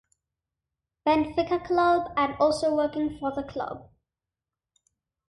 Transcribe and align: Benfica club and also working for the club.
Benfica 1.07 1.59
club 1.63 2.11
and 2.17 2.33
also 2.39 2.75
working 2.75 3.19
for 3.19 3.31
the 3.35 3.43
club. 3.43 3.91